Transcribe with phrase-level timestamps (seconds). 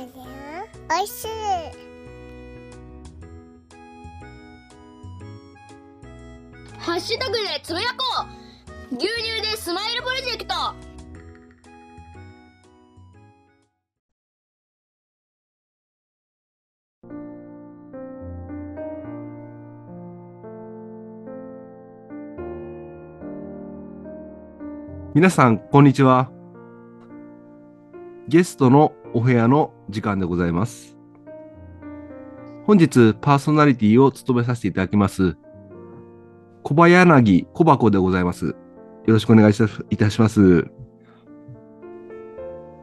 [0.00, 1.06] おい。
[1.06, 1.28] しい。
[6.78, 8.26] ハッシュタグでつぶやこ
[8.92, 10.54] う牛乳でスマイルプロジェクト
[25.12, 26.30] 皆さん、こんにちは。
[28.28, 30.96] ゲストのお部屋の時間でございます。
[32.66, 35.36] 本日、パーソナリティを務めさせていただきます、
[36.62, 38.46] 小葉柳小箱でございます。
[38.46, 38.54] よ
[39.06, 39.54] ろしくお願い
[39.90, 40.66] いたします。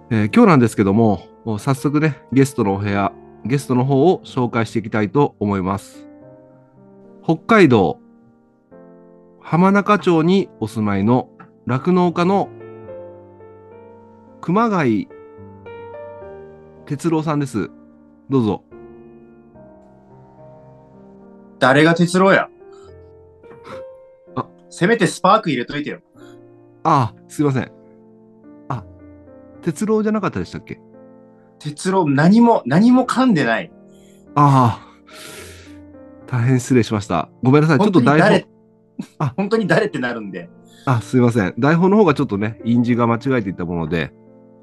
[0.09, 3.13] えー今日なんですけども、も早速ね、ゲストのお部屋、
[3.45, 6.07] ゲストの方を紹介していきたいと思います。
[7.23, 7.99] 北海道
[9.41, 11.29] 浜中町にお住まいの
[11.65, 12.49] 酪農家の
[14.41, 15.07] 熊谷
[16.87, 17.69] 哲郎さんです。
[18.29, 18.63] どうぞ。
[21.59, 22.47] 誰が哲郎や？
[24.35, 25.99] あせめてスパーク入れといてよ。
[26.83, 27.71] ああ、すいません。
[28.69, 28.85] あ、
[29.61, 30.79] 哲郎じゃなかったでしたっけ？
[31.59, 33.69] 哲郎、何も、何も噛んでない。
[34.35, 34.87] ああ、
[36.25, 37.29] 大変失礼しました。
[37.43, 37.79] ごめんなさい。
[37.79, 38.45] ちょっと台本
[39.19, 40.49] あ本当に誰ってなるんで。
[40.85, 41.53] あ、すいません。
[41.59, 44.13] 台本の方がちょっとね、印字が間違えていたもので、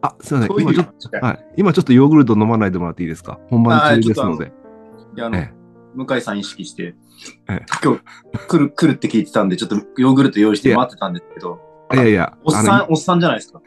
[0.06, 0.60] あ、すいません。
[0.60, 1.44] 今ちょっと、はい。
[1.56, 3.38] 今ちょっとヨーグルト飲まないでもらっていいですか？
[3.48, 4.52] 本番中ですので。
[5.16, 5.52] いやあの、え
[5.94, 6.94] 向井さん意識して、
[7.48, 8.00] ええ今日
[8.48, 11.58] 来る、来るって聞いてたんで、ちょっとヨーグルト用意して待ってたんですけど、
[11.92, 13.61] いやいや、おっさん、おっさんじゃないですか？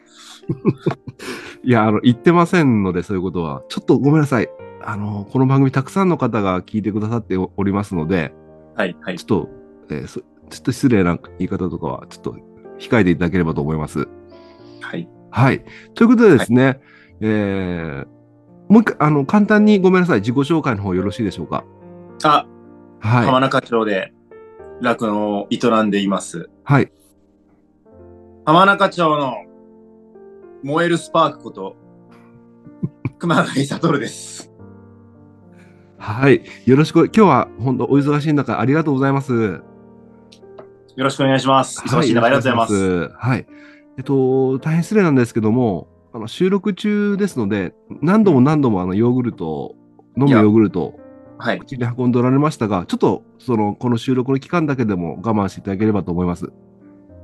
[1.64, 3.62] いや、あの、言ってませんので、そういうことは。
[3.68, 4.48] ちょっとごめんなさい。
[4.82, 8.32] あの、この番組たくさんの方が聞いてくださっておりますので、
[8.76, 9.26] はい、はいちょっ。
[9.26, 9.48] と、
[9.90, 12.36] えーそちょっと失礼な言い方とかは、ちょっと
[12.78, 14.08] 控えていただければと思います。
[15.30, 15.58] はい。
[15.58, 15.64] はい。
[15.94, 16.80] ということでですね、
[17.20, 18.18] えー
[18.68, 20.20] もう一回、あの、簡単にごめんなさい。
[20.20, 21.64] 自己紹介の方よろしいでしょうか？
[22.22, 22.46] あ、
[23.00, 23.40] 浜はい。
[23.40, 24.12] 中町で
[24.82, 26.50] 酪農を営んでいます。
[26.64, 26.92] はい。
[28.44, 29.36] 浜中町の
[30.62, 31.76] 燃えるスパークこと、
[33.18, 34.52] 熊谷悟です。
[35.96, 36.42] はい。
[36.66, 39.32] よろしく、今日は本当お忙しい中、ありがとうございます。
[39.32, 39.62] よ
[40.96, 41.80] ろしくお願いします。
[41.80, 42.74] 忙しい中、ありがとうございます。
[42.74, 43.08] す。
[43.16, 43.46] はい。
[43.98, 49.74] えっと、大変失礼なんですけども、あの収録中ですので、何度も何度もあのヨーグルトを、
[50.16, 51.00] 飲むヨーグルトを
[51.38, 51.58] はい。
[51.58, 56.50] 口に運んでおられましたが、ちょっとそのこの収録の期間だけでも我慢していただければと思います。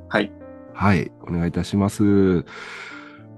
[0.09, 0.33] はい。
[0.73, 2.45] はい、お願いいたします。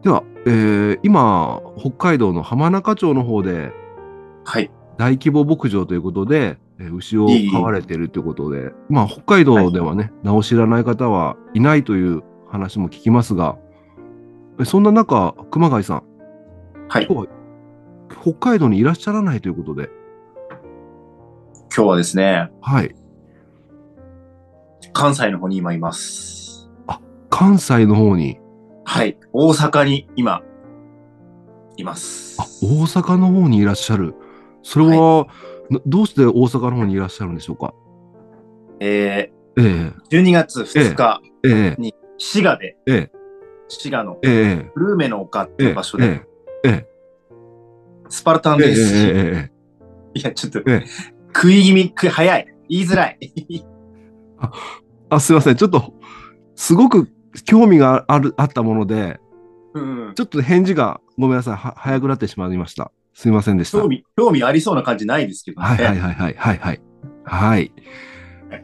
[0.03, 3.73] では、えー今、北海道の浜中町の方で
[4.45, 4.71] はい。
[4.99, 13.57] 大規模牧場ということで、えー牛を飼われているということで、まあ、北海道ではね、名を知らない方はいないという話も聞きますが、
[14.61, 16.03] えそんな中、熊谷さん、
[16.89, 17.07] はい。
[17.07, 17.35] 今日は
[18.23, 19.91] 北海道にいらっしゃらないということで、
[21.75, 22.95] 今日はですね、はい、
[24.93, 26.71] 関西の方に今います。
[27.29, 28.39] 関西の方に、
[28.85, 29.19] はい。
[29.33, 30.43] 大阪に今、
[31.77, 32.45] いますあ。
[32.63, 34.15] 大阪の方にいらっしゃる。
[34.63, 35.27] それは、
[35.69, 37.75] などうして大阪の方にいらっしゃるんでしょうか？
[38.81, 43.11] えええー、12月2日、ええ滋賀で、ええ
[43.69, 46.23] 滋賀のええブルーメの丘ってええいう場所で、
[46.65, 46.87] ええ
[48.09, 48.97] スパルタンえええです。
[48.97, 49.51] ええ
[50.15, 50.87] えいや、ちょっと、ええ
[51.35, 52.47] 食い気味、食い早い。
[52.69, 53.19] 言いづらい。
[55.11, 55.57] あ、すいません。
[55.57, 55.93] ちょっと、
[56.55, 57.09] すごく
[57.45, 59.21] 興味がある、あったもので、
[59.75, 60.13] うん。
[60.15, 61.57] ちょっと返事がごめんなさい。
[61.57, 62.91] は早くなってしまいました。
[63.13, 63.79] すいませんでした。
[63.79, 65.67] 興味、興味ありそうな感じないですけどね。
[65.67, 66.59] はいはいはいはいはいはい。
[66.59, 66.81] はい
[67.25, 67.73] はい。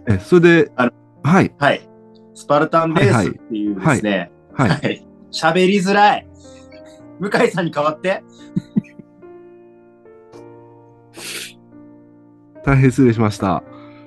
[0.09, 0.93] え、それであの、
[1.23, 1.92] はいはい。
[2.35, 4.69] スパルタンベースっていうですね、はい。
[4.71, 5.07] はい。
[5.31, 6.27] 喋りづらい。
[7.21, 8.23] 向井さんに代わって。
[12.65, 13.63] 大変失礼しました。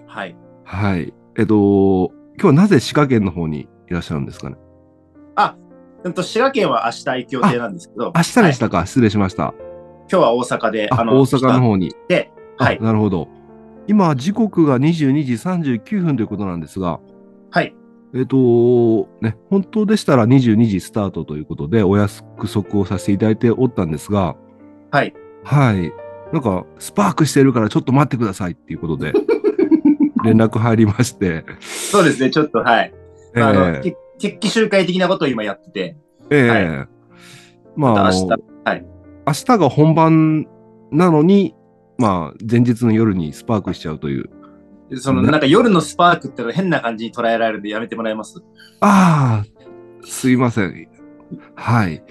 [0.07, 0.35] はい。
[0.63, 1.13] はい。
[1.37, 4.57] えっと、今日はなぜ滋賀県の方にいらっしゃるんですかね？
[6.03, 9.55] うんと、滋賀県は明日行く予定なんですけど、明日でしたか、失礼しました。
[10.07, 11.89] 今日は大阪で、あ、大阪の方に。
[11.89, 12.83] 来て、はいあ。
[12.83, 13.27] なるほど。
[13.87, 16.99] 今、時刻が22時39分ということなんですが、
[17.49, 17.75] はい。
[18.15, 22.13] えっ、と、ね、本当でしたら22時スタートということで、お約
[22.47, 24.35] 束をさせていただいておったんですが、
[24.91, 25.13] はい。
[25.43, 25.91] はい。
[26.31, 29.13] なんか、スパークしてるからちょっと待ってくださいっていうことで、
[30.23, 32.93] 連絡入りまして、そうですね、ちょっと、はい。
[33.35, 35.97] えあの、え決決起集会的なことを今やってて、
[36.29, 36.87] ええはい
[37.75, 38.85] まあ、明日の、はい
[39.27, 40.47] 明日が本番
[40.91, 41.55] なのに、
[41.97, 44.29] まあ、前日の夜にスパークしちゃうという。
[44.97, 48.43] その、ねなんか夜のスパークってのは変な感じに捉えられるんでやめてもらえます？
[48.81, 50.87] ああ、すいません。
[51.55, 52.03] はい。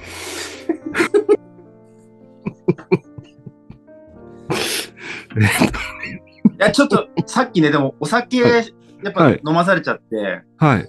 [6.59, 10.89] や、ちょっと、さっきね、でも、お酒、はいやっぱはい飲まされちゃって、はい。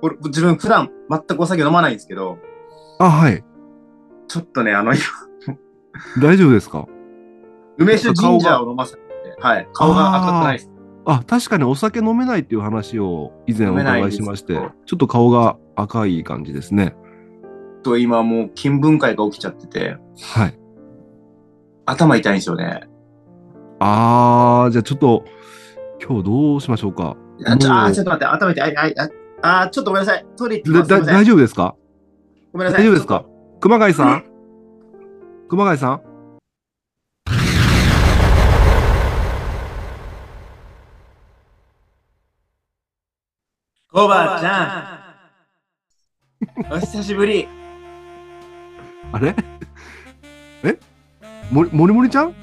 [0.00, 2.38] 俺、自分普段全くお酒飲まないんですけど、
[2.98, 3.44] あ、はい。
[4.28, 5.02] ちょっとね、あの、今
[6.22, 6.86] 大丈夫ですか？
[7.76, 10.70] 梅酒ジンジャーを飲まされて、はい、顔が赤くないです。
[11.04, 16.94] あ、確かにお酒飲めないっていう話を以前お伺いしましてちょっと顔が赤い感じですね。
[17.82, 20.58] と、今もう、筋分解が起きちゃってて、はい。
[21.86, 22.82] 頭痛いんですよね。
[23.78, 25.24] あー、じゃあちょっと、
[26.06, 27.16] 今日どうしましょうか。
[27.46, 28.76] あちょっと待って、頭痛い。
[28.76, 29.08] あ、
[29.40, 30.26] あ、あ、ちょっとごめんなさい。
[30.36, 31.74] トイレ行って大丈夫ですか？
[32.52, 32.82] ごめんなさい。
[32.82, 33.24] 大丈夫ですか？
[33.60, 34.24] 熊谷さん
[35.48, 36.02] 熊谷さん？
[43.92, 45.10] コバちゃ
[46.68, 46.72] ん。
[46.72, 47.48] お久しぶり。
[49.10, 49.34] あれ？
[50.62, 50.78] え？
[51.50, 52.34] もりもりもりちゃん？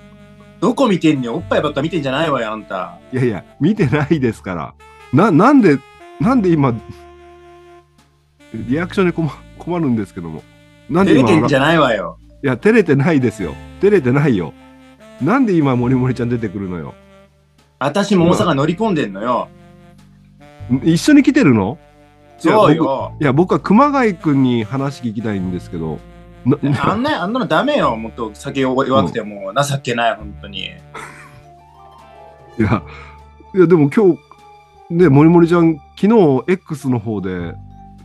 [0.60, 1.34] どこ見てんねん？
[1.34, 3.00] おっぱいばっか見てんじゃないわよ、あんた。
[3.14, 4.74] いやいや、見てないですから。
[5.14, 5.80] な、なんで、
[6.20, 6.74] なんで今、
[8.54, 10.44] リアクションに困困るんですけども。
[10.90, 11.24] なんで今、い？
[11.24, 12.20] 照れてんじゃないわよ。
[12.42, 13.56] や、照れてないですよ。
[13.80, 14.54] 照れてないよ。
[15.22, 16.94] なんで今、もりもりちゃん出てくるのよ？
[17.80, 19.48] 私も大阪乗り込んでんのよ。
[20.74, 21.78] ん一緒に来てるの？
[22.40, 23.16] そうよ。
[23.20, 26.00] いや、僕は熊谷くんに話聞きたいんですけど。
[26.46, 27.96] なあんな、あんなのダメよ。
[27.96, 30.60] もっと酒弱くても、情けない、本当に。
[32.60, 32.84] いや、
[33.54, 34.20] いやでも今日、
[34.90, 37.54] ね、もりもりちゃん、昨日 X の方で、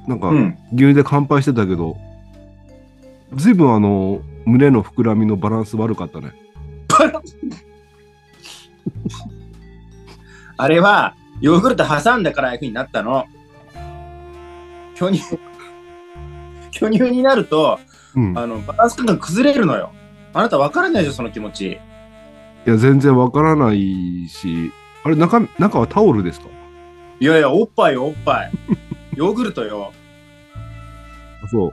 [0.08, 0.58] なんか、うん。
[0.72, 1.96] 牛乳で乾杯してたけど、
[3.34, 6.32] ずいぶんあの、胸の膨らみのバランス悪かったね。
[10.56, 13.26] あれは、ヨーグルト挟んだからああいう風になったの。
[14.94, 15.22] 巨乳、
[16.70, 17.78] 巨乳になると、
[18.14, 18.38] うん。
[18.38, 19.90] あの、バランス感覚崩れるのよ。
[20.34, 21.72] あなた分からないでしょ、その気持ち。
[21.72, 21.76] い
[22.70, 24.72] や、全然わからないし、
[25.04, 26.46] あれ、中、中はタオルですか？
[27.20, 28.52] いやいや、おっぱいよ、おっぱい。
[29.16, 29.92] ヨーグルトよ。
[31.44, 31.70] あそう。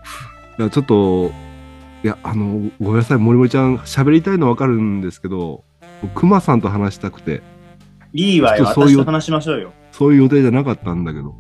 [0.60, 1.32] いや、ちょっと、
[2.04, 5.64] いや、あの、ごめんなさい、もりもりちゃん、喋りたいのわかるんですけど、
[6.16, 7.42] クマさんと話したくて、
[8.14, 9.72] いいわよ、ちょっとそういう話しましょうよ。
[9.92, 11.36] そういう予定じゃなかったんだけど、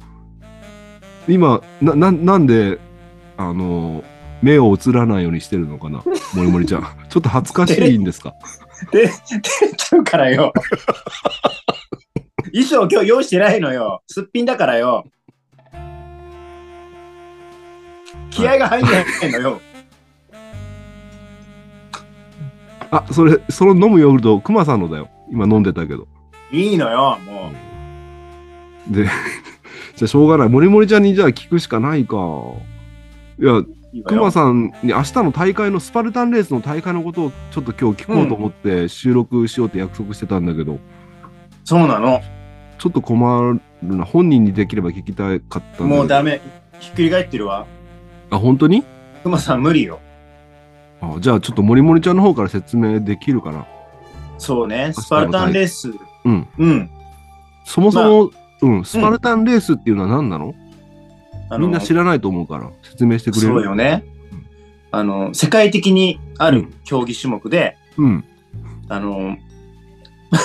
[1.27, 2.79] 今、な、ななんで、
[3.37, 4.03] あの、
[4.41, 6.83] 目を映らないようにしてるのかな、もりもりちゃん。
[7.09, 8.33] ちょっと恥ずかしいんですか？
[8.91, 9.35] で、照
[9.65, 10.53] れちゃうからよ。
[12.51, 14.01] 衣装今日用意してないのよ。
[14.07, 15.05] すっぴんだからよ。
[18.31, 19.61] 気合が入んないのよ。
[22.91, 25.09] あ、それ、その飲むヨーグルト、クマさんのだよ。
[25.31, 26.07] 今飲んでたけど。
[26.51, 27.51] いいのよ、も
[28.89, 29.05] で、
[29.95, 30.49] じゃあしょうがない。
[30.49, 32.15] もりもりちゃんにじゃあ聞くしかないか。
[33.39, 33.67] いや、う。
[33.91, 40.79] いいわよクマさんに明日の大会のスパルタンレースの大会のことをちょっと今日聞こうと思って収録しようって約束してたんだけど、
[41.63, 42.21] そうなの。
[42.77, 44.05] ちょっと困るな。
[44.05, 45.85] 本人にできれば聞きたかったんだけど。
[45.85, 46.41] もうダメ。
[46.79, 47.65] ひっくり返ってるわ。
[48.29, 48.83] あ、本当に？
[49.23, 49.99] クマさん無理よ。
[51.01, 53.65] あじゃあちょっともりもりちゃんの方から説明できるかな。
[54.37, 54.91] そうね。
[54.93, 55.91] スパルタンレース。
[56.29, 56.47] うん。
[56.57, 56.89] うん。
[57.65, 58.31] そもそも、
[58.61, 60.53] うん、スパルタンレースっていうのは何なの、
[61.59, 63.53] みんな知らないと思うから説明してくれる？
[63.53, 64.45] そうよねうん。
[64.91, 68.23] あの、世界的にあるうん競技種目で、うん。
[68.89, 69.37] ああの、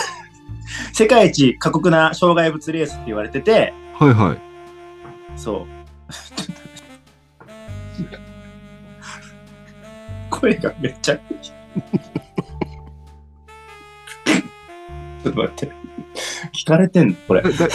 [0.93, 4.39] 世界一過酷な障害物レースって言われてて、はいはい。
[5.37, 5.75] そう。
[10.31, 11.19] 声がめっちゃ。
[15.25, 15.73] ちょっと待って。
[16.53, 17.15] 聞かれてんの？
[17.27, 17.49] これだ。
[17.51, 17.75] だだ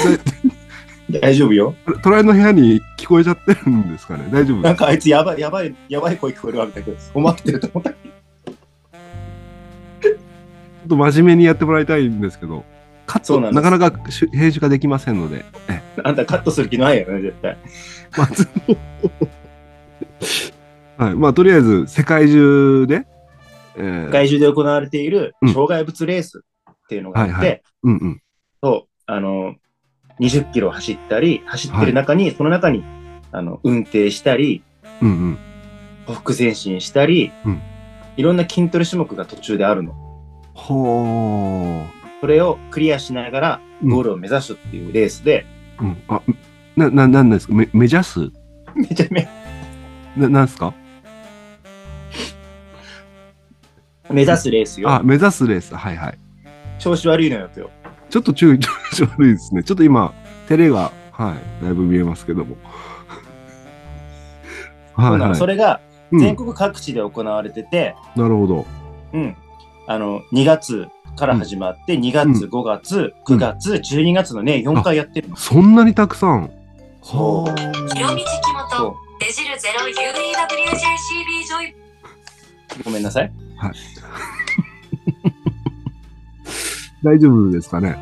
[1.22, 1.74] 大丈夫よ。
[2.04, 4.26] 隣の部屋に聞こえちゃってるんですかね？
[4.32, 6.90] 大丈夫なんかあいつやばい、やばい、やばい声聞こえるわみたいな。
[7.14, 7.90] 思ってると思った。
[7.92, 10.16] ちょ
[10.86, 12.64] っと真面目にやってもらいたいんですけど、
[13.08, 17.58] カットなんですなかなかし編集ができませんので、えあんたカットする気ないよね、絶対。
[18.18, 18.48] まず
[20.98, 23.06] はい、まあとりあえず世界中で、
[23.78, 26.44] えー世界中で行われているうん障害物レース
[26.90, 28.22] っていうのがあって、はいはうんうん。
[28.64, 29.54] そう、あの、
[30.20, 32.84] 20キロ走ったり、走ってる中に、その中に、
[33.32, 34.64] あの、運転したり、
[35.00, 35.38] うんうん。
[36.38, 37.62] 前進したり、うん。
[38.18, 39.94] いろんな筋トレ種目が途中であるの。
[40.56, 41.86] ほ
[42.22, 43.90] それをクリアしながらうん。
[43.92, 46.22] ゴールを目指すっていうレースで、ー、うん、あ
[46.76, 47.54] なななんですか？
[47.54, 48.20] め目指す？
[48.76, 49.28] めちゃめ
[50.18, 50.74] ななんですか？
[54.10, 54.90] 目指すレースよ。
[54.90, 55.76] あ目指すレース。
[55.76, 56.20] はいはい
[56.80, 57.72] 調子悪いのよ、今日。
[58.10, 60.12] ちょっと注意 調子悪いですねちょっと今
[60.48, 62.56] 照れがはいだいぶ見えますけども
[64.98, 65.80] はいはいそれが
[66.12, 68.66] うん全国各地で行われてて、なるほど
[69.14, 69.36] うん。
[69.86, 75.36] あの、2月から始まって、2月、うん5月、9月、12月のね、4回やってるの。
[75.36, 76.50] そんなにたくさん。
[77.04, 77.56] そうは
[77.96, 78.24] 色道木
[78.72, 81.76] そ本デジルゼロ UDWJCB ジョイう。
[82.86, 83.32] ごめんなさい。
[87.04, 87.98] 大丈夫ですかね？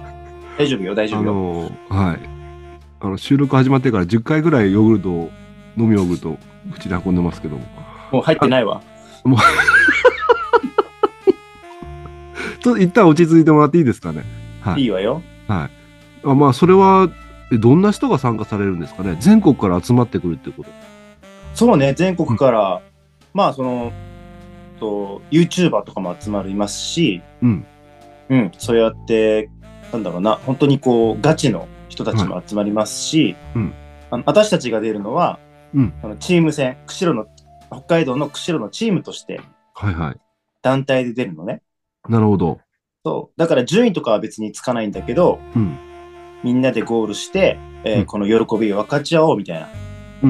[0.58, 1.34] 大丈夫よ、大丈あ夫よ。
[1.34, 2.20] の、はい。
[3.00, 5.32] あの、収録始まってから10回ぐらいヨーグルトを、
[5.78, 6.38] 飲みヨーグルトを
[6.74, 7.64] 口に運んでますけども。
[8.12, 8.82] もう入ってないわ。
[12.62, 14.24] ちょっと一旦落ち着いてもらっていいですかね？
[14.62, 15.22] はいいいわよ。
[15.48, 15.70] は
[16.24, 16.28] い。
[16.28, 17.10] あまあ、それは、
[17.52, 19.16] えどんな人が参加されるんですかね？
[19.20, 20.70] 全国から集まってくるってこと。
[21.54, 22.82] そうね、全国から、
[23.34, 23.92] まあ、その、
[24.80, 27.66] と、YouTuber とかも集まりますし、うん。
[28.30, 29.50] うん、そうやって、
[29.92, 33.74] なんだろうな、本当にこう、ガチの人たちも集まりますし、うん
[34.10, 35.40] あの私たちが出るのは、
[35.74, 37.28] うんあのチーム戦、釧路の、
[37.70, 39.42] 北海道の釧路のチームとして
[39.74, 40.20] はいはい。
[40.62, 41.62] 団体で出るのね。
[42.10, 42.60] なるほど。
[43.06, 43.40] そう。
[43.40, 45.78] だから順位とかは別につかないんだけど、うん。
[46.44, 49.70] みんなでゴールして、えーうんこの喜びを分かち合おうみたいな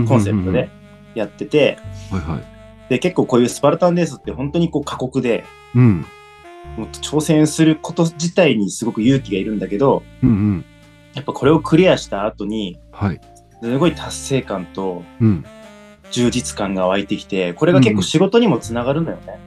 [0.05, 0.69] コンセプトで
[1.15, 1.77] やってて、
[2.11, 2.89] はいはい。
[2.89, 6.05] で、結構こういうスパルタンレースって本当にこう過酷で、うん。
[6.75, 10.65] もう挑戦すること自体にすごく勇気がいるんだけど、うんうん。
[11.13, 13.21] やっぱこれをクリアした後に、はい。
[13.61, 15.45] すごい達成感とうん。
[16.11, 19.39] 充実感が湧いてきて、これが結構仕事にもつながるのよね。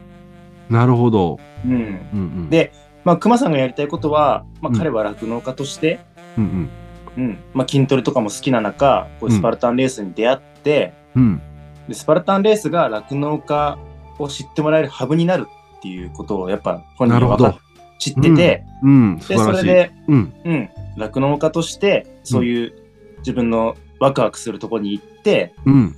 [0.69, 1.39] なるほど。
[1.65, 1.73] うん。
[1.73, 2.51] うんうん。
[2.51, 2.73] で
[3.03, 6.01] まあ、熊さんがやりたいことは、まあ、うん彼は酪農家として、
[6.37, 6.71] うん
[7.17, 7.39] うん。
[7.55, 11.23] まあ、筋トレとかも好きな中、こうスパルタンレースに出会って、うん。
[11.23, 11.43] うん。
[11.89, 13.79] でスパルタンレースが酪農家
[14.19, 15.47] を知ってもらえるハブになる
[15.81, 17.71] っていうことをやっぱ本人なるほどは分かっ。
[17.99, 19.19] 知ってて、うん。
[19.21, 19.61] 素で晴らしい。
[19.61, 20.35] それで、うん。
[20.45, 22.73] うん、酪農家としてそういう
[23.19, 25.97] 自分のワクワクするところに行ってうん。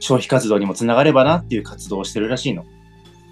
[0.00, 2.64] 消費活動にもつながればなっていう活動をしてるらしいの。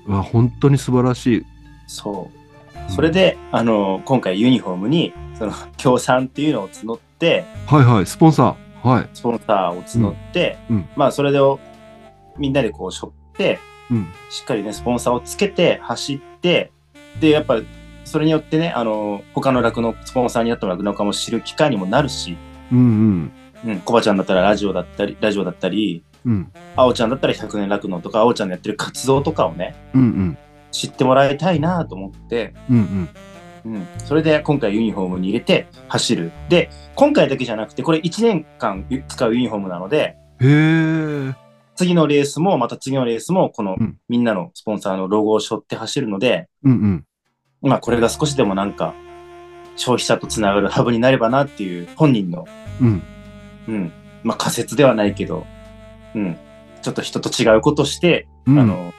[0.09, 1.47] あ、本当に素晴らしい。
[1.87, 2.93] そう。
[2.93, 8.07] それで、あの、今回ユニフォームに、その、協賛っていうのを募って、はいはい。
[8.07, 8.89] スポンサー。
[8.89, 9.09] はい。
[9.13, 11.59] スポンサーを募って、うんうんまあ、それを
[12.39, 13.59] みんなでこう、しょって、
[13.91, 14.07] うん。
[14.31, 16.73] しっかりね、スポンサーをつけて、走って、
[17.21, 17.61] で、やっぱ、
[18.05, 22.37] それによってね、あの、他の酪農、スポンサーになった酪農家も知る機会にもなるし、
[22.73, 23.33] うんうん。
[23.67, 26.53] うん、コバちゃんだったらラジオだったり、ラジオだったり、うん。
[26.77, 30.39] あおちゃんだったら100年酪農とか、あおちゃんのやってる活動とかをね、うんうん。
[30.71, 33.09] 知ってもらいたいなと思って、うんうん。
[33.65, 36.33] うん、それで今回ユニフォームに入れて走る。
[36.49, 41.48] で、今回だけじゃなくて、これ1年間使うユニフォームなので、へえ。
[41.79, 47.05] 次のレースも、また次のレースも、このうんみんなのスポンサーのロゴを背負って走るので、うんうん。
[47.63, 48.95] まあこれが少しでもなんか、
[49.77, 52.47] 消費者とつながるハブになればなっていう本人の、
[52.81, 53.03] うん。
[53.69, 53.93] うん、
[54.25, 55.47] まあ仮説ではないけど、
[56.17, 56.37] うん、
[56.83, 58.93] ちょっと人と違うことして、うんあの、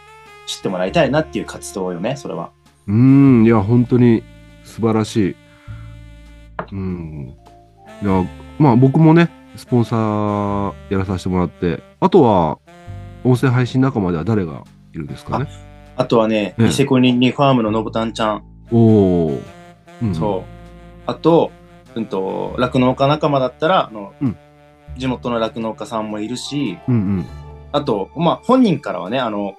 [0.47, 2.51] 知ってもらいたいなっていう活動よね、それは。
[2.87, 4.23] うん、いや、本当に
[4.63, 5.35] 素晴らしい。
[6.71, 7.35] うん。
[8.01, 8.25] いや、
[8.57, 12.59] まあ僕もね、スポンサーやらさせてもらって、あとは、
[13.23, 15.47] 音声配信仲間では誰がいるんですかね？
[15.97, 19.41] あとはね、うんニセコニンニファームののぼたんちゃん、おお。
[20.01, 20.49] うん、そう。
[21.05, 21.51] あと、
[21.95, 24.37] うんと、酪農家仲間だったら、あの、うん
[24.97, 27.25] 地元の酪農家さんもいるし、うんうん。
[27.71, 29.55] あと、まあ、本人からはね、あの、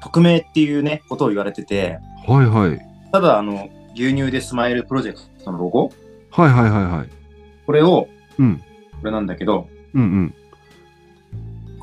[0.00, 2.80] 匿名っていうね、ことを言われてて、はいはい。
[3.12, 5.90] ただ、あの、牛乳でスマイルプロジェクトのロゴ
[6.30, 7.08] はいはいはいはい。
[7.66, 8.58] これを、うん。
[9.00, 10.34] これなんだけど、うん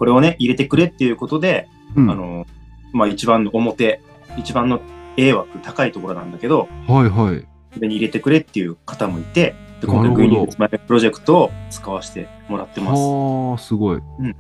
[0.02, 2.06] これをね、入れてくれっていうことで、うん。
[2.06, 2.48] うん、あの、
[2.92, 4.02] まあ、一番の表、
[4.36, 4.82] 一番の
[5.16, 7.48] A 枠高いところなんだけど、はいはい。
[7.72, 13.00] それに入れてくれっていう方もいて、で今なるほど回牛乳でスマイルプロジェクトを使わせてもらってます。
[13.00, 13.98] はあ、すごい。
[13.98, 14.36] うん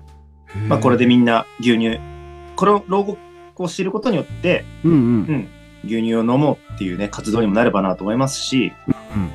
[0.67, 1.99] まあ、これでみんな牛乳、
[2.55, 3.19] これをロゴ
[3.57, 4.97] を知ることによって、うんうん。
[4.97, 5.01] う
[5.31, 5.47] ん、
[5.85, 9.29] 牛乳を飲もうっていうね、活動にもなればなと思いますし、うん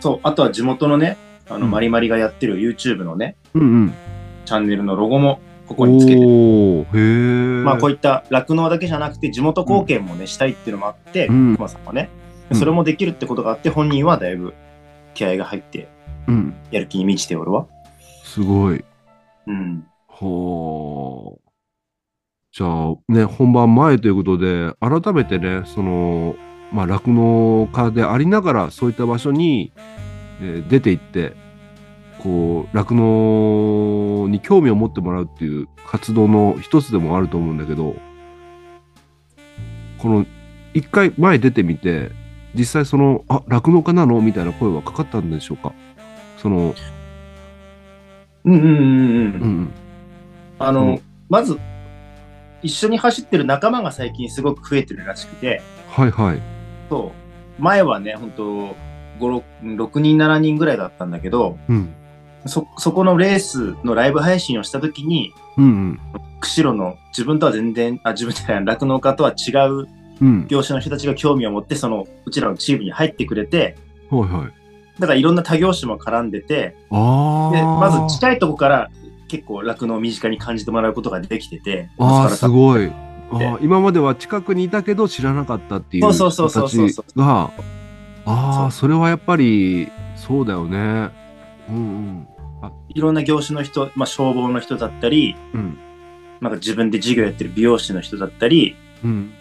[0.00, 1.16] そう、あとは地元のね、
[1.48, 3.94] あの、うんマリマリがやってる YouTube のね、うんうん。
[4.44, 6.20] チャンネルのロゴもここにつけて。
[7.64, 12.08] まあ、こういった酪農だけじゃなくて、地元貢献もね、したいっていうのもあって、うん熊さんはね、
[12.50, 14.54] うんそれもできるってことがあって、本人はだいぶ
[15.12, 15.88] 気合が入って、
[16.26, 16.54] うん。
[16.70, 17.66] やる気に満ちておるわ。
[18.24, 18.82] すごい。
[19.46, 19.86] うん。
[20.06, 21.50] ほう。
[22.52, 26.34] じゃあね、本番前ということで、改めてね、その、
[26.72, 29.72] まあ、酪農家でありながら、そういった場所に、
[30.40, 31.34] えー出て行って、
[32.22, 37.96] こう、酪農に興味を持ってもらうっていう活動の一つでもあると思うんだけど、
[39.98, 40.26] この、
[40.74, 42.10] 一回前出てみて、
[42.54, 45.72] 実際その、あ、酪農家なのみたいな声はかかったんでしょうか？
[46.36, 46.74] その、
[48.44, 48.74] うんうんうんうん。
[48.74, 49.70] うんうん。
[50.58, 51.58] あの、うんまず、
[52.62, 55.60] 一緒に走ってる仲間が最近すごく増えてるらしくて、
[55.90, 56.40] はいはい。
[56.88, 57.12] そ
[57.58, 57.62] う。
[57.62, 58.74] 前はね、本当5、
[59.18, 59.42] 6,
[59.76, 61.94] 6人、7人ぐらいだったんだけど、うん。
[62.46, 66.00] そ、そこのレースのライブ配信をしたときに、うんうん。
[66.40, 69.88] 釧路の自分とは全然、あ、自分じゃない、酪農家とは違う
[70.20, 70.46] うん。
[70.48, 73.76] 業種の人たちが興味を持って、その、うちらのチームに入ってくれて、
[74.10, 75.00] はいはい。
[75.00, 76.76] だからいろんな他業種も絡んでて。
[76.90, 78.90] で、まず近いとこから
[79.28, 82.86] 結構酪農を身近に感じてもらうことができてて、ああ、すごい。
[82.86, 87.50] であー今までは近くにいたけど知らなかったっていうそう人そうそうそうたちそうが、
[88.24, 91.10] ああ、それはやっぱり、そうだよね。
[91.70, 92.28] うんうん。
[92.88, 95.78] いろんな業種の人、まあ、消防の人だったり、うん。
[96.40, 99.32] なんか自分で事業やってる美容師の人だったり、うん。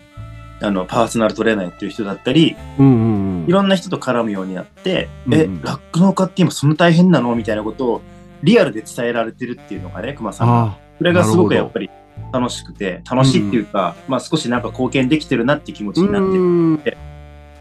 [0.60, 3.48] あの、パーソナルトレーナーやってる人だったり、うんうんうん。
[3.48, 7.36] いろんな人と絡むようになって、うんえ、酪農家って今そんな大変なの？
[7.36, 8.02] みたいなことを
[8.42, 10.64] リアルで伝えられてるっていうのがね、熊さんが。
[10.64, 11.92] あそれがすごくやっぱり
[12.34, 16.04] 楽しくて、楽しいっていうか、まあ少しなんか貢献できてるなっていう気持ちあ。
[16.06, 16.34] になってる。
[16.34, 16.84] うんうん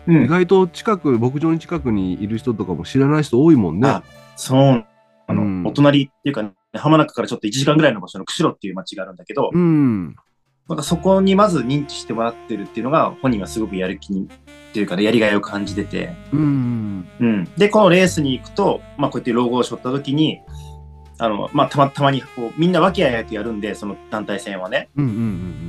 [0.06, 4.02] 意外と近く、牧場に近くにいる人とかも知らない人多いもんねあ。
[4.36, 4.86] そう。
[5.26, 10.16] あの、うんお隣っていうか、浜中からちょっと1時間ぐらいの場所の釧路っていう町があるんだけど、うん。
[10.68, 17.08] なんかそこにまず認知してもらってるっていうのが、本人はすごくやる気に、っていうかね、やりがいを感じてて、うん。
[17.20, 17.48] うん。
[17.56, 20.40] で、このレースに行くと、まあこうやってロゴを背負った時に、
[21.18, 24.88] あの、まあたまたまにこう、みんな和気あいあいとやるんで、その団体戦はね。
[24.96, 25.14] うんうんう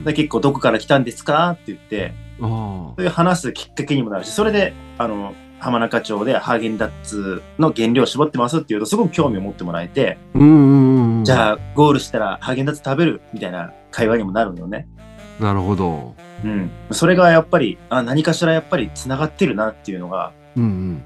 [0.02, 1.50] んで結構どこから来たんですか？
[1.52, 10.38] って言って、そういう話すきっかけにもなるし、それで、あの、浜中町でハーゲンダッツの原料を絞ってますっていうと、すごく興味を持ってもらえて、あ。
[10.38, 11.26] うんうんうん。
[11.26, 14.88] じゃあ、ゴールしたらハーゲンダッツ食べるみたいな会話にもなるのよね。
[15.42, 15.44] あ。
[15.44, 16.16] なるほど。
[16.44, 16.70] うん。
[16.92, 21.04] それがやっぱり、あ、何かしらやっぱり繋がってるなっていうのが、うん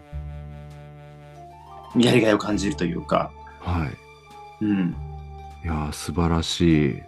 [1.96, 2.02] うん。
[2.02, 3.32] やりがいを感じるというか、
[3.62, 3.90] はい。
[4.62, 4.96] うん。
[5.64, 7.04] いやー素晴らしい。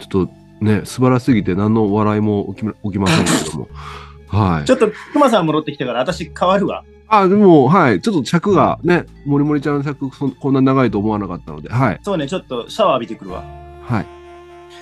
[0.00, 3.68] ちょっとね、素晴らしすぎて何の笑いも起きま起きませんけども。
[4.28, 4.72] はいち。
[4.72, 6.84] ょっと、熊さん戻ってきたから、私変わるわ。
[7.08, 8.00] あ、でも、はい。
[8.02, 12.00] ちょっと尺がね、森森ちゃんの尺こんな長いと思わなかったので、はい。
[12.02, 13.42] そうね、ちょっとシャワー浴びてくるわ。
[13.84, 14.06] はい。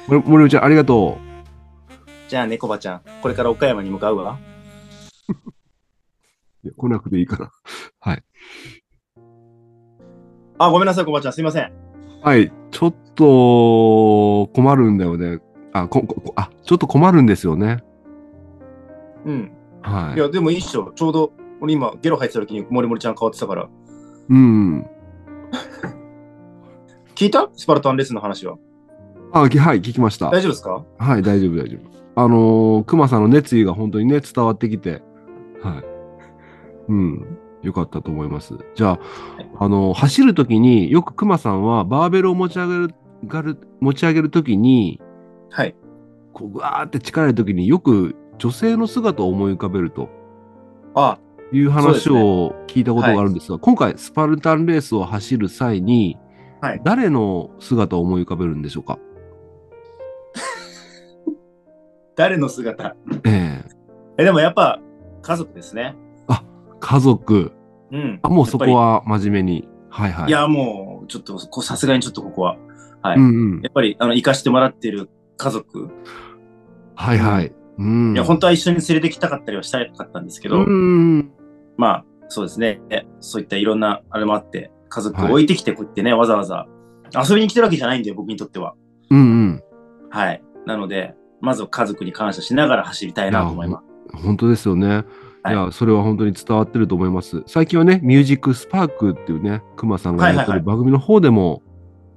[0.08, 1.18] 森森森ちゃん、ありがと
[2.28, 4.38] じゃあね、コバちゃん、これから岡山に向かうわ。
[5.28, 5.32] う。
[6.66, 7.52] いや来なくていいかな。
[8.00, 8.24] はい。
[10.58, 11.72] あ、ごめんなさい、コバちゃん、すいません。
[12.22, 12.52] はい。
[12.70, 15.40] ちょっと困るんだよね。
[15.72, 17.84] あ、ここあちょっと困るんですよね。
[19.24, 19.52] うん。
[19.82, 20.20] はいい。
[20.20, 20.92] や、でもいいっしょ。
[20.94, 23.68] ちょうど、俺今、ゲロ入ってた時に森森ちゃん変わってたから。
[24.28, 24.86] うん。
[27.14, 27.48] 聞いた？
[27.54, 28.56] スパルタンレッスンの話は。
[29.32, 30.30] あ、きはい、聞きました。
[30.30, 30.84] 大丈夫ですか？
[30.98, 31.96] はい、大丈夫、大丈夫。
[32.18, 35.02] あのー、熊さんの熱意が本当にね、伝わってきて、
[35.62, 35.84] はい。
[36.88, 38.54] うん、よかったと思います。
[38.74, 38.98] じゃあ、
[39.58, 42.94] あのー走るときによく熊さんはバーベルを持ち上げる、
[43.26, 45.00] がる持ち上げるときに、
[45.50, 45.74] はい。
[46.32, 50.08] こう、ぐわーって力入れるときによく女性の姿を思い浮かべると
[50.94, 51.18] あ、
[51.52, 56.16] いう話を聞いたことがあるんですが、今回スパルタンレースを走る際に、
[56.60, 58.98] はい誰の姿を思い浮かべるんでしょうか？
[62.16, 62.96] 誰の姿？
[63.24, 63.64] ええ
[64.18, 64.80] え、でもやっぱ、
[65.22, 65.96] 家族ですね。
[66.80, 67.52] 家族。
[67.92, 68.20] うん。
[68.22, 69.68] あ、もうそこは真面目に。
[69.90, 70.28] はいはい。
[70.28, 72.56] いや、もう、ちょっと、こうさすがにちょっとここは、
[73.02, 73.18] はい。
[73.18, 73.60] うんうん。
[73.62, 75.90] やっぱり、あの、生かしてもらってる家族。
[76.94, 77.52] はいはい。
[77.78, 78.14] うん。
[78.14, 81.30] いや、本当は一緒に連れてきたかったりはしたかったんですけど、うん。
[81.76, 82.80] まあ、そうですね。
[83.20, 86.66] そういったいろんな、あれもあって、家族を置いてきて、こうやってね、わざわざ
[87.14, 88.74] 遊びに来てるわけじゃないんだよ、僕にとっては。
[89.10, 89.62] うんうん。
[90.10, 90.42] はい。
[90.66, 94.22] なので、まずは家族に感謝しながら走りたいなと思います。
[94.22, 95.04] 本当ですよね。
[95.46, 97.42] はいいや、それは本当に伝わってると思います。
[97.46, 101.62] 最近はね、ミュージックスパークっていうね、くまさんがやってる番組の方でも、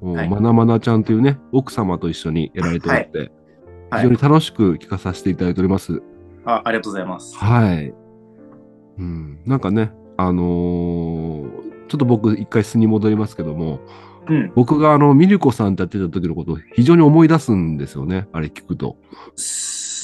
[0.01, 3.31] おはいまなまなちゃんというね、奥様と一緒にやられておって、はい
[3.91, 6.03] 非常に楽しく聞かさせていただいております。
[6.45, 7.35] あありがとうございます。
[7.35, 7.91] はい。
[8.99, 13.79] うん、なんかね、あのーちょっと僕一回素に戻りますけども、
[14.27, 14.51] うん。
[14.55, 18.95] 僕があの、ミルコさんとやってた時のことを非常に思い出すんですよね、あれ聞くと。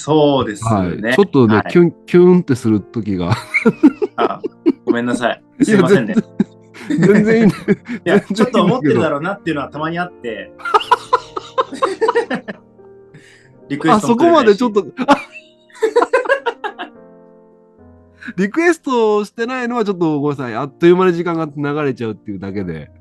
[0.06, 1.02] そうですはい。
[1.02, 1.16] ね。
[1.16, 3.32] ちょっとね、はいキュン、キュンってする時が。
[4.18, 4.40] あ
[4.86, 5.44] ごめんなさい。
[5.64, 6.14] すいませんね。
[6.90, 7.58] 全然全然いいんだい
[8.04, 10.54] や、ちょっと思ってるだろうなっていうのはたまにあって。
[13.68, 14.86] リクエあそこストもくれないしまでちょっと。
[15.08, 15.18] あ
[18.38, 20.56] リクエストしてないのはちょっとごめんなさい。
[20.56, 22.92] あっという間に時間が流れちゃうっていうだけで、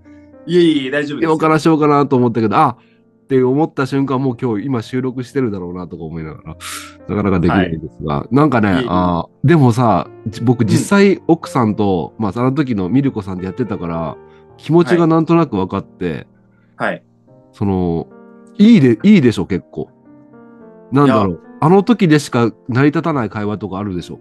[0.46, 1.28] いえいえ、大丈夫です。
[1.28, 2.78] ようからしようかなと思ったけど、あ
[3.24, 6.56] って思った瞬間、もう今日今収録してるだろうなとか思いながら、
[7.08, 14.16] なかなかできないんですが、なんかね、いえいえあーでもさ、じ僕実際奥さんと、まあその時のミルコさんでやってたから、
[14.58, 16.26] 気持ちがなんとなく分かって、
[16.76, 17.02] はい。
[17.52, 18.08] その、
[18.58, 19.88] いいで、いいでしょ、結構。
[20.92, 21.40] なんだろう。
[21.60, 24.18] あの時でしか成り立たない会話とかあるでしょ。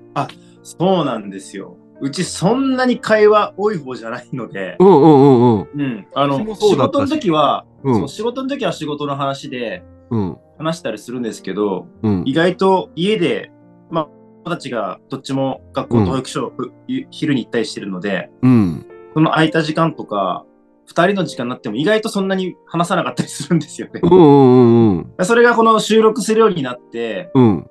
[0.63, 1.75] そうなんですよ。
[2.01, 5.81] うちそんなに会話多い方じゃないのでう、んうんうんうん。
[5.81, 13.51] うん、あの私もそう仕だったし事の時は、うんそう仕事の時は仕事の話でうん話したりするんですけど、うん意外と家で、
[13.89, 14.07] まあ、
[14.43, 16.71] 子たちがどっちも学校と保育所、う
[17.11, 18.85] 昼に行ったりしてるので、うん。
[19.13, 20.45] その空いた時間とか、
[20.89, 24.07] 2人の時間になっても意外とそんなに話さなかったりするんですよねう。
[24.07, 27.67] んうんうんそれがこの収録するようになって、うん。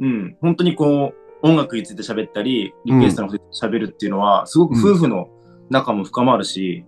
[0.00, 5.28] うん、本当にこう、音楽について喋ったり、リクエストのことに喋るっていうのは、すごく夫婦の
[5.70, 6.84] 仲も深まるし、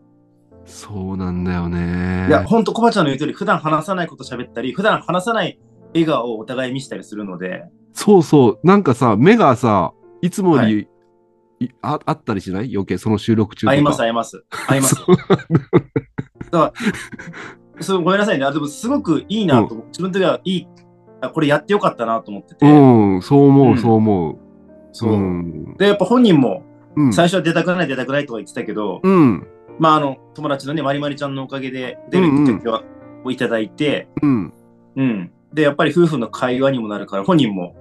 [0.64, 2.26] そうなんだよね。
[2.28, 5.58] いや、本当、コバちゃんの言う通り、普段話さないこと喋ったり、普段話さない
[5.94, 8.58] 笑顔をお互い見せたりするので、そうそう。
[8.62, 10.88] なんかさ、目がさ、いつもより、はい
[11.60, 12.70] いああったりしない？
[12.72, 13.72] 余計、その収録中とか。
[13.72, 14.44] 合います、合います。
[14.68, 14.94] 合います。
[15.00, 16.72] そうだか
[17.76, 18.44] ら、そうごめんなさいね。
[18.44, 20.68] あでも、すごくいいなと、自分ではいい
[21.20, 24.38] あ、これやってよかったなと思ってて、うん、そう思う、うんそう思う。
[24.98, 25.76] そう、ん。
[25.76, 26.64] で、やっぱ本人も、
[26.96, 27.12] うん。
[27.12, 29.46] 最初は出たくない、出たくないとか言ってたけど、うん。
[29.78, 32.82] まあ、あの、友達のね、まりまりちゃんのおかげで出るって時は、
[33.24, 34.52] をいただいて、うん。
[34.96, 35.30] うん。
[35.52, 37.76] で、やっぱり夫婦の会話にもなるから、本人も、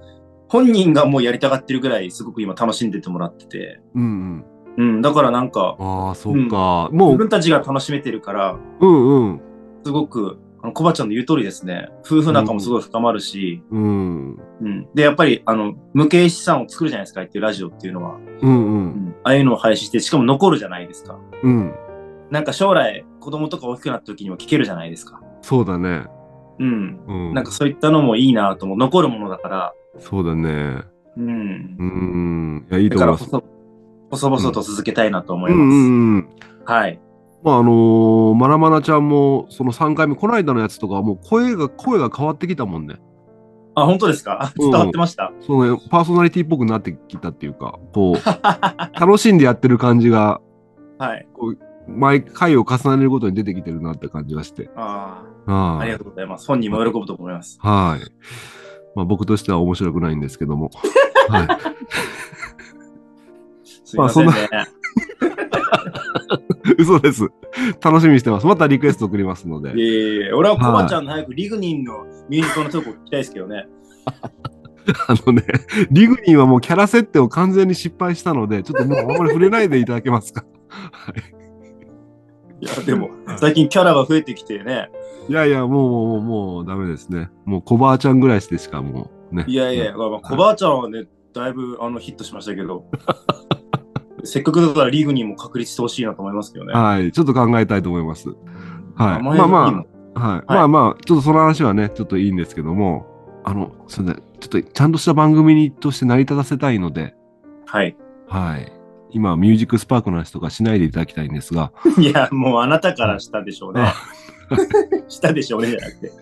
[0.48, 4.44] 本人がもうやりたがってるぐらい、すごく今楽しんでてもらってて、うん。
[4.76, 4.94] うん。
[4.94, 6.88] うん、だからなんか、ああ、そっか。
[6.92, 9.40] もう、自分たちが楽しめてるから、うんうん。
[9.84, 14.38] すごく、あのコバちゃんの言う通りですね、夫婦仲もすごい深まるし、うん。
[14.60, 14.88] うん。
[14.94, 18.16] で、やっぱり、あの、無形資産を作るじゃないですか、っていうラジオっていうのは。
[18.40, 18.52] うんう。
[18.52, 19.14] うんん。
[19.22, 21.16] ああいうのを配信して、しかも残るじゃないですか。
[21.42, 21.74] うん。
[22.30, 25.20] なんか将来、子供とか大きくなった時にも聞けるじゃないですか。
[25.42, 26.06] そうだね。
[26.58, 27.00] うん。
[27.06, 27.34] うん。
[27.34, 28.78] なんかそういったのもいいなと思う。
[28.78, 30.82] 残るものだから、そうだね。
[31.16, 31.84] うんう。
[31.84, 32.66] ん。
[32.70, 33.30] いや、いいだと思います。
[33.30, 35.60] から細細々と続けたいなと思います。
[35.60, 36.28] うんうんうん。
[36.64, 37.00] はい。
[37.44, 42.96] まああのー、まなまなちゃんもその3回目、この間のやつとかはもう声が、声が変わってきたもんね。
[43.74, 44.42] あ、本当ですか？
[44.42, 45.32] あうん伝わってました？
[45.40, 48.16] そのパーソナリティっぽくなってきたっていうか、こう、
[49.00, 50.40] 楽しんでやってる感じが、
[50.98, 51.26] はい。
[51.86, 54.68] 毎回を重ねるごとに出てきてるなって感じがして。
[54.76, 56.46] ああ、あはいりがとうございます。
[56.46, 57.58] 本人も喜ぶと思います。
[57.62, 58.10] はい。
[58.96, 60.70] まあ僕としては面白くないんですけども。
[61.30, 61.48] はい。
[63.64, 64.32] すいませんね。
[66.78, 67.28] 嘘です。
[67.82, 68.46] 楽しみにしてます。
[68.46, 69.70] またリクエスト送りますので。
[69.70, 69.84] いえ
[70.24, 73.66] いえ俺はコバちゃんの早くリグニンのミュージックのとこ聞きたいですけどね。
[75.06, 75.42] あのね、
[75.90, 80.44] リグニンはもうキャラ設定を完全に失敗したので、ちょっともうあんまり触れないでいただけますか？
[82.60, 84.90] いや、でも、最近キャラが増えてきてね。
[85.28, 87.30] いやいや、もう、もう、もうダメですね。
[87.44, 89.44] もう、コバーちゃんぐらいでしかもうね。
[89.46, 92.84] いやいや、まあまあ、コバちゃんはね、だいぶあのヒットしましたけど、
[94.24, 96.72] せっかくだからリグニンも確立してほしいなと思いますけどね。
[96.72, 97.12] はい。
[97.12, 98.28] ちょっと考えたいと思います。
[98.96, 99.22] はい。
[99.22, 100.44] まあまあ、はい。
[100.46, 103.06] まあまあ、ちょっとその話はね、ちょっといいんですけども、
[103.44, 104.22] あの、すみません。
[104.40, 107.14] ちょっとちゃんとした番組にとして成り立たせたいので、
[107.66, 107.96] はい。
[108.28, 108.72] はい。
[109.10, 113.92] 今、ミュージックスパークの話とかしないでいただきたいんですが、 いや、もうあなたからしたでしょうね。
[115.08, 116.12] したでしょうねじゃなくて。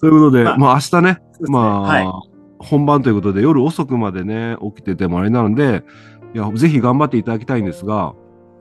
[0.00, 5.84] ということで、まあまあ明日ね、ねまあ、はい本番ということで夜遅くまでね、起きててもあれなので、
[6.34, 8.14] いや、ぜひ頑張っていただきたいんですが、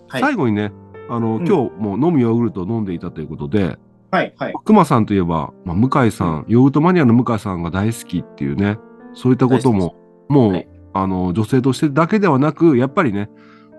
[0.10, 0.22] はい。
[0.22, 0.72] 最後にね、
[1.10, 3.78] あの、うん今日も飲むヨーグルトを飲んでいたということで、
[4.12, 4.34] はい。
[4.38, 4.54] はい。
[4.64, 8.78] くまさんといえば、まあ、向井さん、ヨーグルトマニアの向井さんが大好きっていうね、
[9.14, 9.96] そういったことも、
[10.30, 13.30] もう、はいあの、女性としてだけではなく、やっぱりね、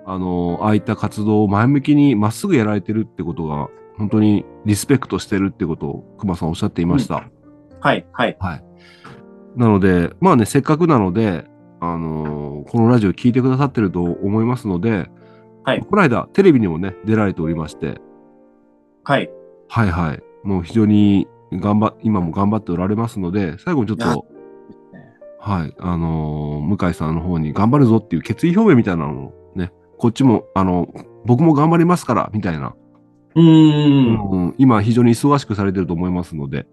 [0.05, 7.29] あの、ああいった活動を前向きにまっすぐやられてるってことが、本当にリスペクトしてるってことを、くまさんおっしゃっていました。
[7.81, 8.05] はい。
[8.13, 8.37] はい。
[8.41, 8.65] はい。
[9.57, 11.45] なので、まあね、せっかくなので、
[11.81, 15.11] あのーこのラジオ聞いてくださってると思いますので、
[15.65, 18.01] はいこの間、テレビにもね、出られておりまして、
[19.05, 19.31] はい。
[19.69, 20.23] はいはい。
[20.43, 24.27] もう非常に頑張、今も頑張っておられますので、最後にちょっと、
[25.39, 30.89] はい、あのー向井さんの方に頑張るぞっていう決意表明みたいなのをね、こっちも、あの、
[31.27, 32.75] 僕も頑張りますから、みたいな、
[33.35, 34.31] うーん。
[34.31, 36.67] うん今非常に忙しくされてると思いますので、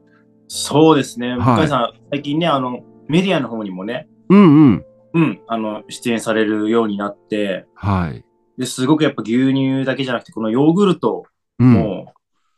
[0.53, 1.37] そうですね。
[1.37, 4.85] はい向井さん、最近ね、あの、メディアの方にもね、うんうん。
[5.13, 8.25] うん、あの、出演されるようになって、はい。
[8.57, 11.23] ですごくやっぱ牛乳だけじゃなくて、このヨーグルト
[11.57, 11.73] うん。
[11.73, 12.13] も、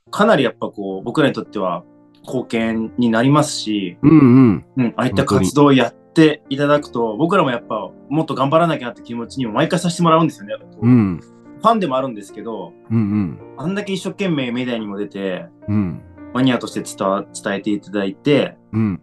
[0.10, 1.84] かなりやっぱこう、僕らにとっては
[2.24, 4.66] 貢献になりますし、うんうん。
[4.76, 10.56] うん、ああいった活動をやっていただくと、僕らもやっぱもっと頑張らなきゃなって気持ちにも毎回させてもらうんですよね。
[10.82, 11.20] うん。
[11.20, 13.40] ファンでもあるんですけど、うんうん。
[13.58, 16.02] あんだけ一生懸命メディアにも出て、うん。
[16.34, 19.02] マニアとして伝わ伝えていただいて、うん。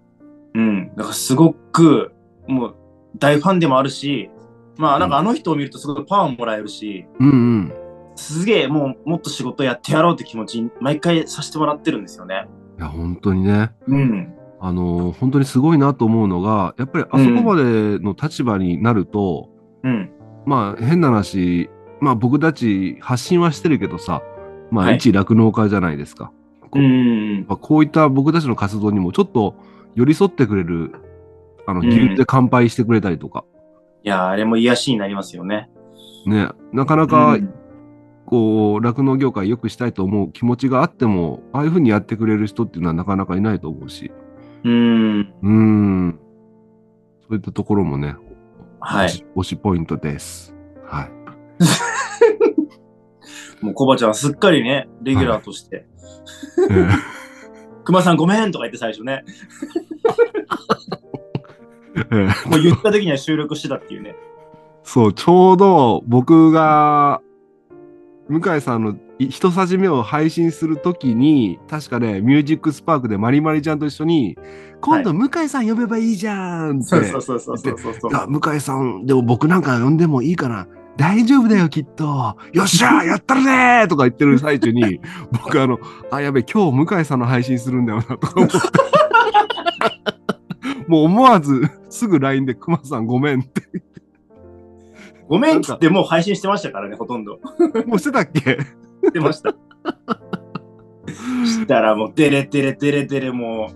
[0.54, 2.12] うん、だからすごく、
[2.48, 2.76] もう
[3.18, 4.30] 大ファンでもあるし、
[4.76, 7.72] まあなんかあの人を見るとすごいパワーもらえるし、うんうん。
[8.16, 12.46] すげえもうもっと仕事やってやろうって気持ちに毎回させてもらってるんですよね。
[12.78, 13.70] いや、本当にね。
[13.86, 14.34] うん。
[14.62, 19.48] あのー本当にすごいなと思うのが、やっぱりあそこまでの立場になると、
[19.84, 20.10] うん。
[20.46, 24.22] まあ変な話、まあ僕たち発信はしてるけどさ、
[24.70, 26.32] まあはい一酪農家じゃないですか。
[26.78, 29.54] まあ、こういった僕たちの活動にもちょっと
[29.94, 30.92] 寄り添ってくれる、
[31.66, 33.44] あの、うん牛乳で乾杯してくれたりとか、
[34.02, 35.68] いやー、あれも癒しになりますよね。
[36.26, 37.54] ね、なかなうかん
[38.26, 44.12] こう、酪農業界良くしたいと思う気持ちがあっても、ああいうふうにやってくれる人っていうのはなかなかいないと思うし、
[44.64, 45.20] うん。
[45.20, 46.18] うーん、
[47.22, 48.14] そういったところもね、
[48.78, 50.54] はい推しポイントです。
[50.86, 51.10] はい。
[53.60, 55.86] もうコバちゃんはすっかりね、レギュラーとして、
[56.70, 56.88] ええ
[57.84, 59.24] 熊さんごめんとか言って最初ね、
[61.96, 64.14] ええもう言った時には収録してたっていうね。
[64.82, 67.20] そう、ちょうど僕が、
[68.28, 74.38] 向井さんのい一さじ目を配信するときに、確かね、ミュージックスパークでマリマリちゃんと一緒に、
[74.80, 78.14] 今度向井さん呼べばいいじゃんって、そうそうそうそうそうそう。
[78.14, 80.66] あ向井さん、でも僕なんか呼んでもいいかな。
[81.00, 82.36] 大丈夫だよ、きっと。
[82.52, 85.00] よっしゃ やったるねとか言ってる最中に、
[85.32, 85.78] 僕あの、
[86.10, 88.58] あ、やべ、今日向井さんの配信するんだよな、とか思って。
[90.86, 93.62] もう思わず、すぐ LINE で、熊さんごめんって。
[95.26, 97.40] ごめんっつってもう配信してましたからね、ほとんど。
[97.86, 98.58] もうしてたっけ？
[99.06, 99.54] してました。
[101.46, 103.70] したらもう、デレデレデレデレも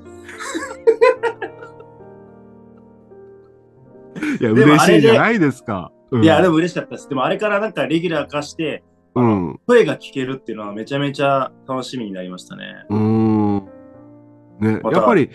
[4.41, 5.91] いや、嬉しいじゃないですか。
[6.15, 7.09] うう、ん、いや、でも嬉しかったです。
[7.09, 8.83] でもあれからなんかレギュラー化して、
[9.15, 9.61] うん。
[9.67, 12.65] 声が聞けるっていうのはめちゃめちゃ楽しみになりましたね。
[12.89, 13.55] うーん。
[14.61, 15.31] ね、またやっぱり、うん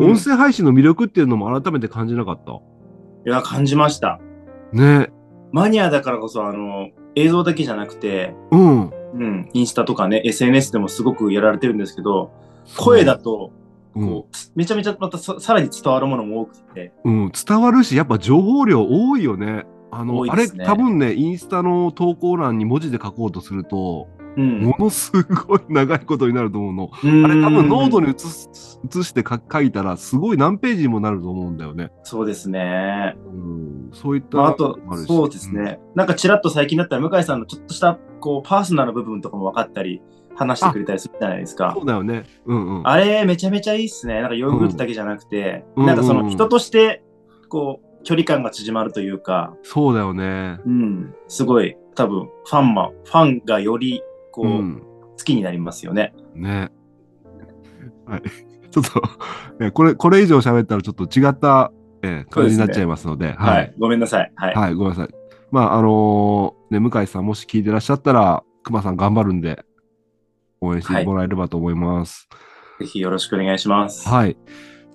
[0.00, 2.52] 音声配信の魅力っていうのも改めて感じなかった？
[2.52, 2.58] い
[3.24, 4.20] や、感じました。
[4.72, 5.10] ね。
[5.50, 8.90] マニアだからこそ、あの、映像だけじゃなくて、うん。
[8.90, 12.30] うん、インスタとかね、SNS でもすごくやられてるんですけど、
[12.76, 13.50] 声だと、
[13.96, 19.64] うん、めちゃめちゃまたささらに伝わるものも多くて、うん、伝わるし、やっぱ情報量多いよね。
[19.90, 24.60] あの、あれ、多分ね、インスタの投稿欄に文字で書こうとすると、うん。
[24.62, 26.90] ものすごい長いことになると思うの。
[27.02, 31.90] うんあれ、多分ノートに移す移して書書いたら、すごい何ページにもなると思うんだよね。
[32.04, 33.16] そうですね。
[33.26, 35.80] うん、そういったまあ、あとそうですね。
[35.96, 40.02] なんかちらっと最近だったら向井さんのちょっとしたこうパーソナル部分とかも分かったり
[40.36, 41.86] 話してくれたりするじゃないですうんかそう。
[41.86, 42.24] だよね。
[42.46, 42.88] うんうん。
[42.88, 44.20] あれめちゃめちゃいいっすね。
[44.20, 47.02] なんかヨーグルトだけじゃなくて、うんなんかそうんうんうんの人として
[47.48, 50.58] こう距離感が縮まるというか、そうだよね。
[50.64, 54.00] うん、すごい多分ファンマファンがより
[54.32, 54.82] こう、うん。
[55.18, 56.14] 好きになりますよね。
[56.34, 56.70] ね。
[58.08, 58.22] はい。
[58.70, 59.02] ちょっと、
[59.60, 63.74] えこれ、これ以上喋ったらちょっと違った、えー感じになっちゃいますので、はい、はい。
[63.78, 64.32] ごめんなさい。
[64.36, 64.54] はい。
[64.54, 65.08] はい、ごめんなさい。
[65.50, 69.66] まあ、あのーね、向井さんもし聞いてらっしゃったら、熊さん頑張るんで、
[70.62, 72.26] 応援してもらえればと思います。
[72.80, 74.08] ぜひよろしくお願いします。
[74.08, 74.38] はい。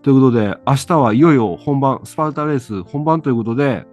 [0.04, 3.86] ということで、明日はいよいよ本番、スパルタレース本番ということで、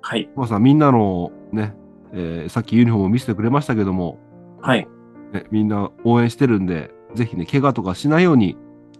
[0.00, 0.30] はい。
[0.34, 1.74] 熊さんみんなのね、
[2.12, 4.18] えーさっきユニフォームを見せてくれましたけども、
[4.62, 4.86] はい。
[5.32, 8.56] ね、みんな応援してるんで、ぜひね、怪我とかしないように、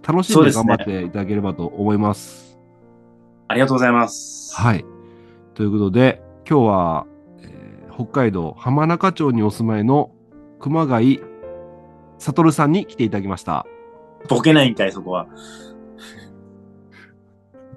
[0.07, 2.59] 楽しんで頑張っていただければと思います。
[3.47, 4.53] ありがとうございます。
[4.61, 4.85] はい。
[5.55, 7.07] ということで、今日は、
[7.43, 10.11] えー北海道浜中町にお住まいの
[10.61, 11.21] 熊谷
[12.19, 13.61] 悟さんに来ていただきました。
[13.61, 13.67] あ
[14.29, 15.29] ボケないんかい、そこは。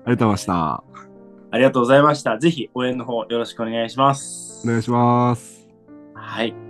[0.09, 0.83] りがとうございました。
[1.51, 2.37] ありがとうございました。
[2.37, 4.67] ぜひ応援の方よろしくお願いします。
[4.67, 5.67] お願いします。
[6.13, 6.68] はい。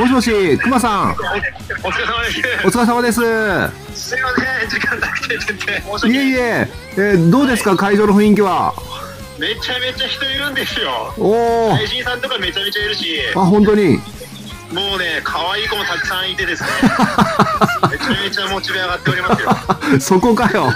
[0.00, 1.10] もしもし、くまさん。
[1.12, 2.40] お疲れ様です。
[2.66, 3.20] お疲れ様です。
[3.94, 8.72] すいません、時間なくて全然申し訳ないいえいえ、えーどうですか、会場の雰囲気は？
[9.38, 11.12] めちゃめちゃ人いるんですよ。
[11.18, 11.74] おお。
[11.74, 13.96] 配信さんとかめちゃめちゃいるし、あ、本当に？
[14.72, 16.68] もうね、可愛い子もたくさんいてですね、
[17.92, 19.50] めちゃめちゃモチベ上がっておりますよ。
[20.00, 20.72] そこかよ。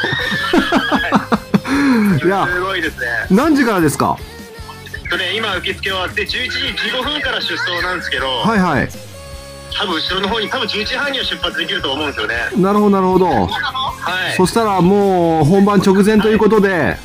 [2.23, 3.07] いや、すごいですね。
[3.31, 4.19] 何時からですか？
[5.09, 6.59] とね、今受付終わって11時
[6.91, 8.89] 15分から出走なんですけど、はいはい。
[9.77, 12.35] 多分後ろの方に多分11時半には出発できると思うんですよね。
[12.57, 13.27] なるほど、なるほど。
[13.27, 13.49] は
[14.33, 14.37] い。
[14.37, 16.97] そしたら、もう本番直前ということで。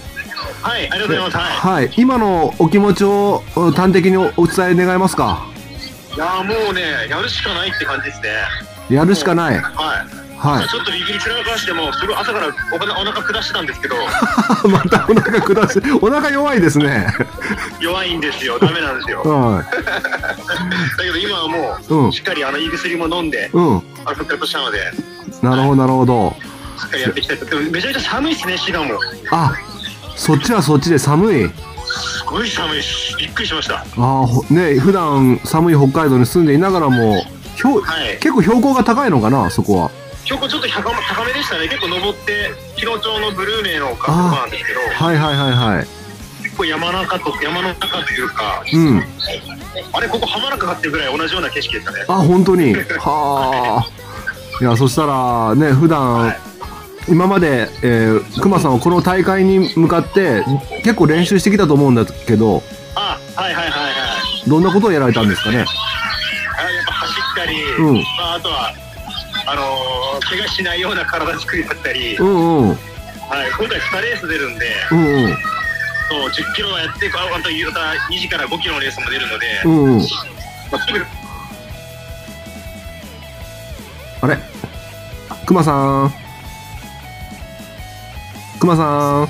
[0.62, 1.38] はい、ありがとうございます。
[1.38, 5.48] ははい、今のお気持ちをうん端的におお伝え願えますか？
[6.12, 6.16] い。
[6.16, 8.30] いやーもうね、やるしかないって感じですね。
[8.90, 9.60] やるしかない。
[9.60, 10.19] はい。
[10.40, 10.68] はい。
[10.70, 13.96] ちょっと右に面かしても、すごい朝からお腹お腹下してたんですけど、
[14.70, 17.08] またお腹下し、お腹弱いですね。
[17.82, 19.22] 弱いんですよ、ダメなんですよ。
[19.24, 21.60] は だけど今はもい。
[21.90, 22.12] うんう、。
[22.14, 23.78] しっかりあの胃薬も飲んで、うん。
[24.06, 24.92] あの復活したので、
[25.42, 26.36] なるほど、なるほど。
[26.80, 27.46] しっかりやっていきたいと。
[27.46, 29.00] でもめちゃめちゃ寒いですね、滋賀も。
[29.32, 29.54] あ、
[30.16, 31.50] そっちはそっちで寒い。
[31.86, 33.80] すごい寒いし、びっくりしました。
[33.80, 37.26] あーほね、普段寒い北海道に住んでいながらも、
[37.58, 38.18] 標はい。
[38.20, 39.92] 結構標高が高いのかな、そこは。
[40.26, 41.68] 標高ちょっと高めでしたね。
[41.68, 45.88] 結構登って、日野町のブルーメイの学校なんですけど、はいはいはいはい。
[46.44, 49.04] 結構山中と、山の中というか、うん。
[49.94, 52.06] あれ、ここ浜中かっていうぐらい同じような景色でしたね。
[52.08, 52.74] あ、本当に？
[53.00, 54.62] はあ。
[54.62, 56.40] いや、そしたら、ね、普段、はい
[57.08, 60.44] 今まで、えー、熊さんはこの大会に向かって
[60.84, 62.62] 結構練習してきたと思うんだけど
[62.94, 63.88] あ、はいはいはいは
[64.46, 64.50] い。
[64.50, 65.58] どんなことをやられたんですかね？
[65.58, 65.66] あやっ
[66.86, 68.72] ぱ走ったり、うんまあ、あとは
[69.52, 72.70] あのー怪我しないような体作りだったり、うんうん。
[72.70, 72.78] はい、
[73.58, 75.30] 今回2レース出るんで、うんうん。
[75.32, 77.80] そう10キロはやってああと夕方
[78.12, 80.00] 2時から5キロのレースも出るので、うんうん。
[80.00, 81.00] まあ、すぐ
[84.22, 84.38] あれ？
[85.46, 86.14] 熊さん。
[88.60, 89.30] 熊さん。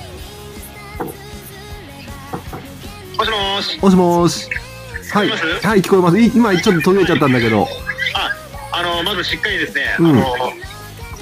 [3.17, 3.79] もしもーし。
[3.79, 4.49] もしもし。
[5.13, 5.29] はい。
[5.29, 6.19] はい聞こえます。
[6.19, 7.67] い今ちょっと途切れちゃったんだけど
[9.03, 10.09] まずしっかりですね、うん。
[10.11, 10.25] あのー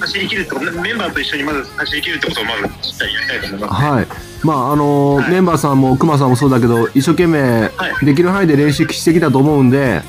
[0.00, 3.82] 走り切るってことメンバーと一緒にまず走り切るってことをまずしっかりやりたいと思います。
[3.82, 4.06] はい。
[4.44, 5.30] まああのーはい。
[5.32, 7.68] メンバーさんも熊さんもそうだけど一生懸命は
[8.00, 8.06] い。
[8.06, 10.02] できる範囲で練習してきたと思うんで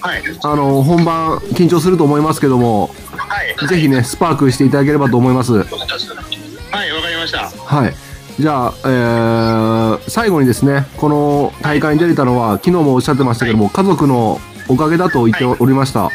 [0.00, 5.52] はい、あのー本番緊張すると思いますけどもはい、ぜひねスパークしていただければと思います。
[5.52, 7.48] はい、わかりました。
[7.48, 7.94] はい。
[8.40, 16.10] じゃあ、えー最後にですね、この大会に出れたのは、昨日もおっしゃってましたけども、家族のおかげだと言っておりました。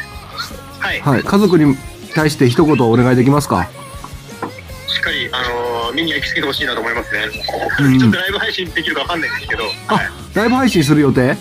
[0.86, 1.22] はい、はい。
[1.22, 1.76] 家族に
[2.14, 3.68] 対して一言お願いできますか？
[4.86, 7.24] しっかり、あのー目に焼き付けてほしいなと思いますね。
[7.80, 9.70] うんちょっとライブ配信できるかわかんないんですけど、は
[10.02, 11.36] い、ライブ配信する予定？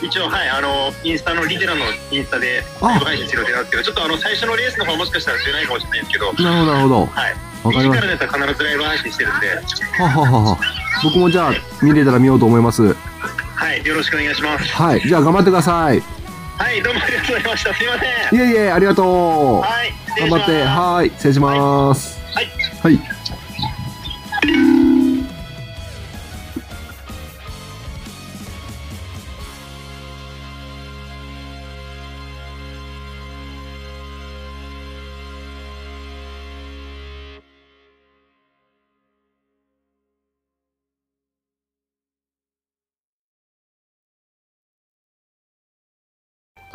[0.00, 7.06] 一応、はい、あのインスタのリテラのインスタであライブ配信する予定なんですけど、ちょっとあの最初のレースの方もしかしたら出ないかもしれないんですけど、なるほど、なるほど。
[7.06, 10.58] はい、わかりました2時からだったら必ずライブ配信してるんで、はははは。
[11.04, 12.94] 僕もじゃあ、見れたら見ようと思います。
[12.94, 14.64] はい、よろしくお願いします。
[14.72, 15.00] はい。
[15.00, 16.02] じゃあ、頑張ってください。
[16.60, 17.74] はい、どうもありがとうございました。
[17.74, 18.38] すいません。
[18.38, 19.60] いえいえ、ありがとう。
[19.62, 20.62] はい、頑張って。
[20.62, 21.08] はい。
[21.08, 22.20] 失礼します。
[22.34, 22.48] はい。
[22.82, 23.19] はい。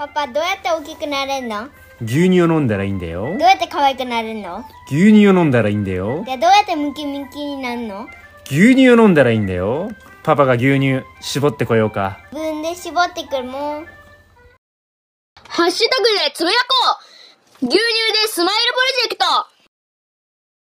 [0.06, 1.68] パパどうやって大きくなれるの？
[2.00, 3.24] 牛乳を飲んだらいいんだよ。
[3.24, 4.63] どうやって可愛くなれるの？
[4.88, 6.24] 牛乳を飲んだらいいんだよ。
[6.26, 8.08] でどうやってムキムキになるの？
[8.46, 9.89] 牛乳を飲んだらいいんだよ。
[10.22, 12.20] パパが牛乳絞ってこようか。
[12.32, 13.86] 自分で絞ってくるもん。
[15.48, 16.56] ハッシュタグでつぶや
[16.91, 17.00] こ
[17.63, 17.65] う。
[17.65, 18.74] 牛乳でスマイル